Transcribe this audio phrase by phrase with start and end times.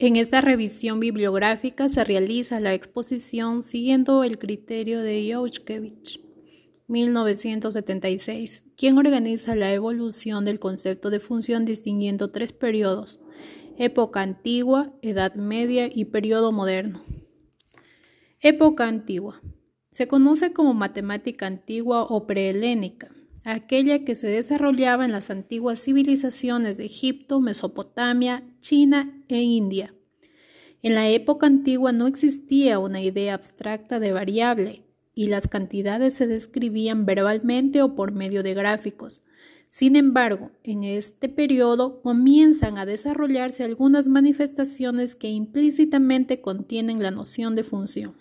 [0.00, 6.20] En esta revisión bibliográfica se realiza la exposición siguiendo el criterio de Youshkevich,
[6.88, 13.20] 1976, quien organiza la evolución del concepto de función distinguiendo tres periodos,
[13.78, 17.04] época antigua, edad media y periodo moderno.
[18.40, 19.40] Época antigua.
[19.92, 23.13] Se conoce como matemática antigua o prehelénica
[23.44, 29.94] aquella que se desarrollaba en las antiguas civilizaciones de Egipto, Mesopotamia, China e India.
[30.82, 34.82] En la época antigua no existía una idea abstracta de variable
[35.14, 39.22] y las cantidades se describían verbalmente o por medio de gráficos.
[39.68, 47.56] Sin embargo, en este periodo comienzan a desarrollarse algunas manifestaciones que implícitamente contienen la noción
[47.56, 48.14] de función.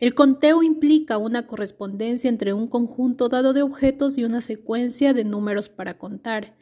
[0.00, 5.24] El conteo implica una correspondencia entre un conjunto dado de objetos y una secuencia de
[5.24, 6.56] números para contar.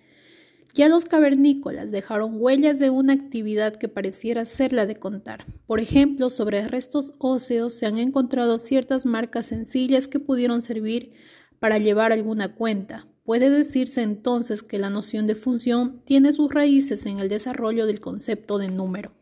[0.74, 5.46] Ya los cavernícolas dejaron huellas de una actividad que pareciera ser la de contar.
[5.68, 11.12] Por ejemplo, sobre restos óseos se han encontrado ciertas marcas sencillas que pudieron servir
[11.60, 13.06] para llevar alguna cuenta.
[13.22, 18.00] Puede decirse entonces que la noción de función tiene sus raíces en el desarrollo del
[18.00, 19.17] concepto de número.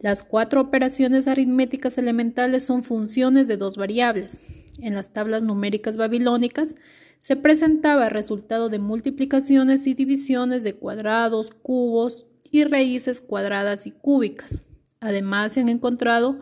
[0.00, 4.40] Las cuatro operaciones aritméticas elementales son funciones de dos variables.
[4.80, 6.74] En las tablas numéricas babilónicas
[7.18, 13.90] se presentaba el resultado de multiplicaciones y divisiones de cuadrados, cubos y raíces cuadradas y
[13.90, 14.62] cúbicas.
[15.00, 16.40] Además, se han encontrado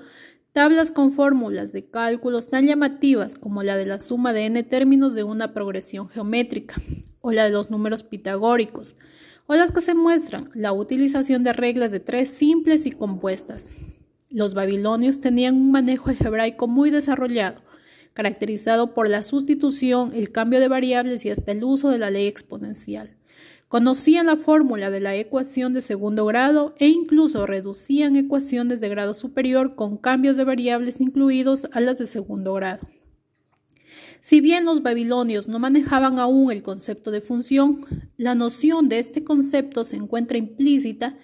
[0.52, 5.14] tablas con fórmulas de cálculos tan llamativas como la de la suma de n términos
[5.14, 6.76] de una progresión geométrica
[7.20, 8.94] o la de los números pitagóricos,
[9.48, 13.68] o las que se muestran la utilización de reglas de tres simples y compuestas.
[14.28, 17.62] Los babilonios tenían un manejo algebraico muy desarrollado,
[18.12, 22.26] caracterizado por la sustitución, el cambio de variables y hasta el uso de la ley
[22.26, 23.16] exponencial.
[23.68, 29.14] Conocían la fórmula de la ecuación de segundo grado e incluso reducían ecuaciones de grado
[29.14, 32.86] superior con cambios de variables incluidos a las de segundo grado.
[34.20, 37.84] Si bien los babilonios no manejaban aún el concepto de función,
[38.16, 41.16] la noción de este concepto se encuentra implícita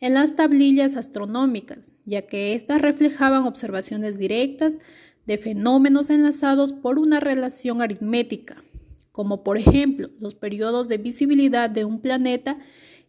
[0.00, 4.78] en las tablillas astronómicas, ya que éstas reflejaban observaciones directas
[5.26, 8.64] de fenómenos enlazados por una relación aritmética,
[9.12, 12.58] como por ejemplo los periodos de visibilidad de un planeta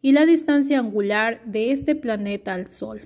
[0.02, 3.02] y la distancia angular de este planeta al Sol.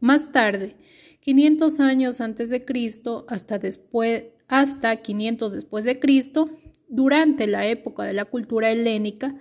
[0.00, 0.76] Más tarde,
[1.20, 6.50] 500 años antes de Cristo hasta después hasta 500 después de Cristo,
[6.88, 9.36] durante la época de la cultura helénica,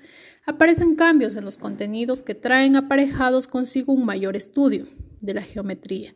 [0.46, 4.88] aparecen cambios en los contenidos que traen aparejados consigo un mayor estudio
[5.20, 6.14] de la geometría.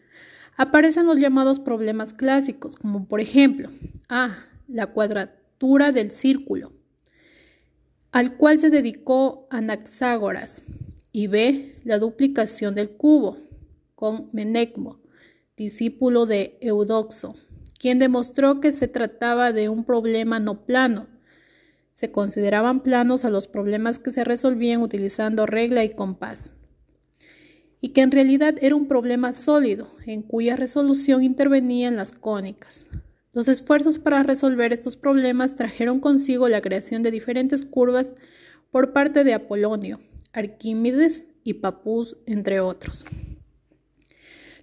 [0.58, 3.70] Aparecen los llamados problemas clásicos, como por ejemplo,
[4.10, 4.46] A.
[4.68, 6.72] La cuadratura del círculo,
[8.12, 10.62] al cual se dedicó Anaxágoras,
[11.12, 11.80] y B.
[11.84, 13.38] La duplicación del cubo,
[13.96, 15.00] con Menecmo,
[15.58, 17.36] discípulo de Eudoxo
[17.84, 21.08] quien demostró que se trataba de un problema no plano.
[21.92, 26.54] Se consideraban planos a los problemas que se resolvían utilizando regla y compás,
[27.82, 32.86] y que en realidad era un problema sólido, en cuya resolución intervenían las cónicas.
[33.34, 38.14] Los esfuerzos para resolver estos problemas trajeron consigo la creación de diferentes curvas
[38.72, 40.00] por parte de Apolonio,
[40.32, 43.04] Arquímedes y Papus, entre otros.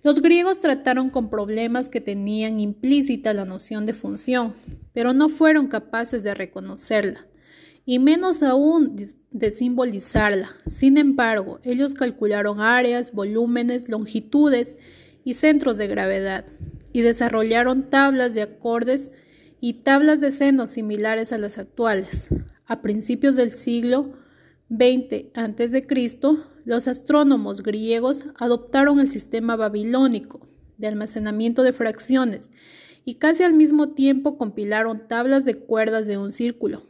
[0.03, 4.55] Los griegos trataron con problemas que tenían implícita la noción de función,
[4.95, 7.27] pero no fueron capaces de reconocerla,
[7.85, 8.97] y menos aún
[9.31, 10.57] de simbolizarla.
[10.67, 14.77] Sin embargo, ellos calcularon áreas, volúmenes, longitudes
[15.23, 16.47] y centros de gravedad,
[16.95, 19.11] y desarrollaron tablas de acordes
[19.61, 22.29] y tablas de senos similares a las actuales.
[22.65, 24.15] A principios del siglo
[24.71, 25.87] XX a.C.,
[26.65, 30.49] los astrónomos griegos adoptaron el sistema babilónico
[30.79, 32.51] de almacenamiento de fracciones
[33.05, 36.87] y casi al mismo tiempo compilaron tablas de cuerdas de un círculo.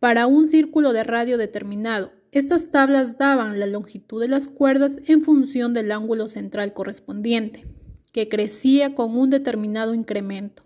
[0.00, 5.22] Para un círculo de radio determinado, estas tablas daban la longitud de las cuerdas en
[5.22, 7.66] función del ángulo central correspondiente,
[8.12, 10.62] que crecía con un determinado incremento.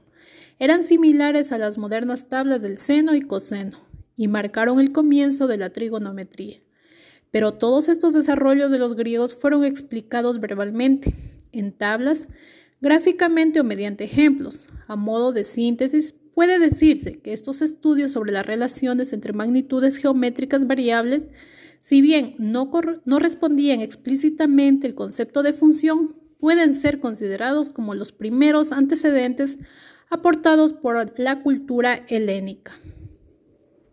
[0.59, 3.86] Eran similares a las modernas tablas del seno y coseno
[4.17, 6.61] y marcaron el comienzo de la trigonometría.
[7.31, 11.15] Pero todos estos desarrollos de los griegos fueron explicados verbalmente,
[11.53, 12.29] en tablas,
[12.81, 14.65] gráficamente o mediante ejemplos.
[14.87, 20.67] A modo de síntesis, puede decirse que estos estudios sobre las relaciones entre magnitudes geométricas
[20.67, 21.29] variables,
[21.81, 22.71] si bien no,
[23.19, 29.59] respondían explícitamente el concepto de función, pueden ser considerados como los primeros antecedentes
[30.11, 32.73] aportados por la cultura helénica.